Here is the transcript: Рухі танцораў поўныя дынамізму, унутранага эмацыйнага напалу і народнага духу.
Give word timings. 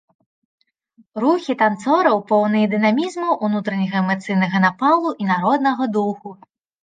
Рухі 1.23 1.53
танцораў 1.59 2.17
поўныя 2.31 2.69
дынамізму, 2.71 3.29
унутранага 3.47 3.95
эмацыйнага 4.03 4.57
напалу 4.65 5.09
і 5.25 5.31
народнага 5.33 5.83
духу. 5.99 6.29